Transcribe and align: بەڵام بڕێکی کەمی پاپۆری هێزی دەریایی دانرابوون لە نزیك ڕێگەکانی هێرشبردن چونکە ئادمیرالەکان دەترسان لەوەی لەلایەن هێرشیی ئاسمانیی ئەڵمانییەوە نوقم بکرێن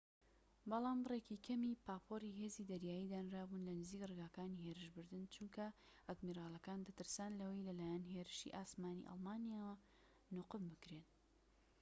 بەڵام 0.69 0.97
بڕێکی 1.05 1.43
کەمی 1.47 1.81
پاپۆری 1.85 2.37
هێزی 2.39 2.67
دەریایی 2.71 3.11
دانرابوون 3.13 3.63
لە 3.67 3.73
نزیك 3.79 4.01
ڕێگەکانی 4.09 4.63
هێرشبردن 4.65 5.23
چونکە 5.33 5.65
ئادمیرالەکان 6.07 6.79
دەترسان 6.87 7.31
لەوەی 7.39 7.65
لەلایەن 7.67 8.03
هێرشیی 8.13 8.55
ئاسمانیی 8.57 9.07
ئەڵمانییەوە 9.09 9.75
نوقم 10.35 10.63
بکرێن 10.71 11.05